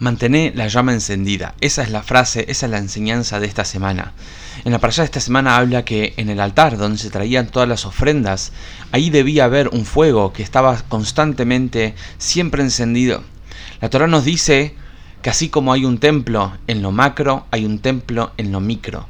[0.00, 1.54] Mantener la llama encendida.
[1.60, 4.12] Esa es la frase, esa es la enseñanza de esta semana.
[4.64, 7.68] En la parashá de esta semana habla que en el altar donde se traían todas
[7.68, 8.52] las ofrendas,
[8.90, 13.22] ahí debía haber un fuego que estaba constantemente, siempre encendido.
[13.80, 14.74] La Torah nos dice
[15.22, 19.06] que así como hay un templo en lo macro, hay un templo en lo micro.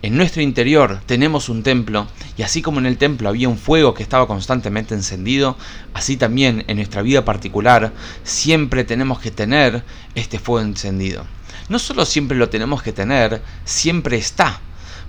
[0.00, 2.06] En nuestro interior tenemos un templo
[2.36, 5.56] y así como en el templo había un fuego que estaba constantemente encendido,
[5.92, 7.92] así también en nuestra vida particular
[8.22, 9.82] siempre tenemos que tener
[10.14, 11.26] este fuego encendido.
[11.68, 14.60] No solo siempre lo tenemos que tener, siempre está.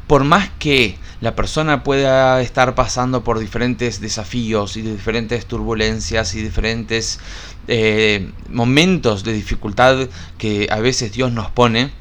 [0.07, 6.41] Por más que la persona pueda estar pasando por diferentes desafíos y diferentes turbulencias y
[6.41, 7.19] diferentes
[7.67, 11.91] eh, momentos de dificultad que a veces Dios nos pone,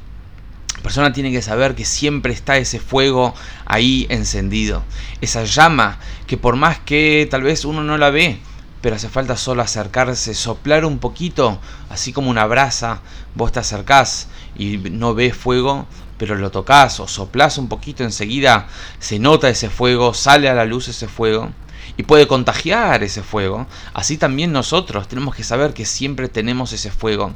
[0.79, 4.81] la persona tiene que saber que siempre está ese fuego ahí encendido,
[5.19, 8.39] esa llama que por más que tal vez uno no la ve,
[8.81, 13.01] pero hace falta solo acercarse, soplar un poquito, así como una brasa,
[13.35, 15.85] vos te acercás y no ves fuego,
[16.17, 18.67] pero lo tocas o soplás un poquito, enseguida
[18.99, 21.51] se nota ese fuego, sale a la luz ese fuego
[21.97, 26.91] y puede contagiar ese fuego, así también nosotros tenemos que saber que siempre tenemos ese
[26.91, 27.33] fuego.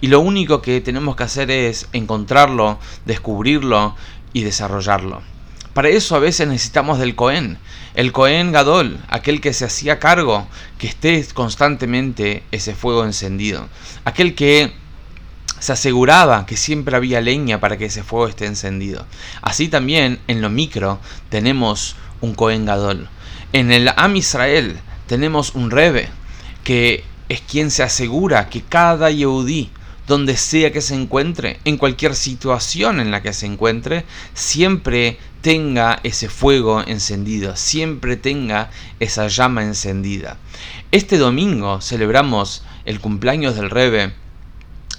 [0.00, 3.96] Y lo único que tenemos que hacer es encontrarlo, descubrirlo
[4.32, 5.33] y desarrollarlo.
[5.74, 7.58] Para eso a veces necesitamos del Cohen,
[7.94, 10.46] el Cohen Gadol, aquel que se hacía cargo,
[10.78, 13.68] que esté constantemente ese fuego encendido,
[14.04, 14.72] aquel que
[15.58, 19.04] se aseguraba que siempre había leña para que ese fuego esté encendido.
[19.42, 23.08] Así también en lo micro tenemos un Cohen Gadol,
[23.52, 26.08] en el Am Israel tenemos un Rebe
[26.64, 29.70] que es quien se asegura que cada Yehudí,
[30.06, 36.00] donde sea que se encuentre, en cualquier situación en la que se encuentre, siempre tenga
[36.02, 40.38] ese fuego encendido, siempre tenga esa llama encendida.
[40.90, 44.12] Este domingo celebramos el cumpleaños del Rebe,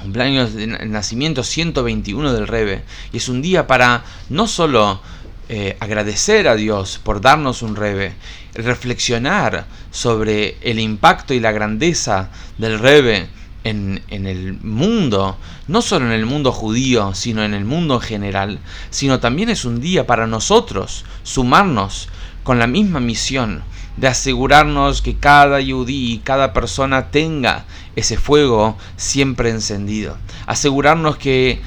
[0.01, 2.83] cumpleaños de nacimiento 121 del Rebe,
[3.13, 5.01] y es un día para no solo
[5.47, 8.13] eh, agradecer a Dios por darnos un Rebe,
[8.55, 13.27] reflexionar sobre el impacto y la grandeza del Rebe
[13.65, 15.37] en, el mundo,
[15.67, 18.59] no solo en el mundo judío, sino en el mundo en general,
[18.91, 22.07] sino también es un día para nosotros sumarnos
[22.43, 23.63] con la misma misión
[23.97, 27.65] de asegurarnos que cada yudí y cada persona tenga
[27.95, 30.17] ese fuego siempre encendido.
[30.45, 31.59] Asegurarnos que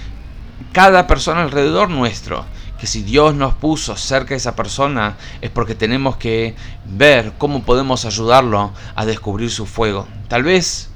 [0.73, 2.45] cada persona alrededor nuestro
[2.79, 6.55] que si Dios nos puso cerca de esa persona es porque tenemos que
[6.85, 10.07] ver cómo podemos ayudarlo a descubrir su fuego.
[10.29, 10.91] Tal vez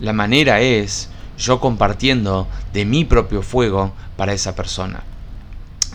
[0.00, 5.02] la manera es yo compartiendo de mi propio fuego para esa persona.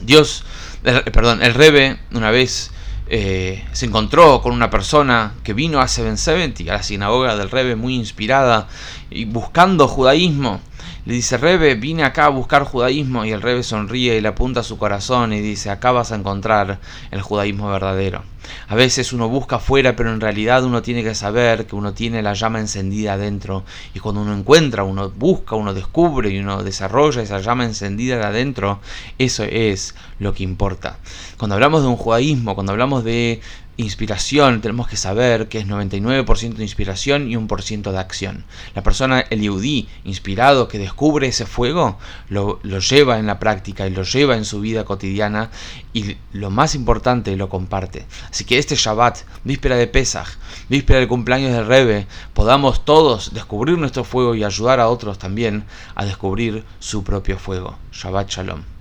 [0.02, 0.44] Dios,
[0.84, 2.72] perdón, el Rebe una vez
[3.08, 7.76] eh, se encontró con una persona que vino a 770, a la sinagoga del Rebe,
[7.76, 8.68] muy inspirada
[9.10, 10.60] y buscando judaísmo.
[11.06, 14.62] Le dice, Rebe, vine acá a buscar judaísmo y el Rebe sonríe y le apunta
[14.62, 16.80] a su corazón y dice, acá vas a encontrar
[17.12, 18.24] el judaísmo verdadero.
[18.68, 22.24] A veces uno busca afuera, pero en realidad uno tiene que saber que uno tiene
[22.24, 23.64] la llama encendida adentro.
[23.94, 28.26] Y cuando uno encuentra, uno busca, uno descubre y uno desarrolla esa llama encendida de
[28.26, 28.80] adentro,
[29.20, 30.98] eso es lo que importa.
[31.38, 33.42] Cuando hablamos de un judaísmo, cuando hablamos de
[33.78, 38.46] inspiración, tenemos que saber que es 99% de inspiración y 1% de acción.
[38.74, 41.98] La persona, el yudí, inspirado, que descubre ese fuego,
[42.30, 45.50] lo, lo, lleva en la práctica y lo lleva en su vida cotidiana
[45.94, 48.06] y lo más importante, lo comparte.
[48.30, 50.38] Así que este Shabbat, víspera de Pesach,
[50.70, 55.66] víspera del cumpleaños del Rebe, podamos todos descubrir nuestro fuego y ayudar a otros también
[55.96, 57.78] a descubrir su propio fuego.
[57.92, 58.75] Shabbat Shalom.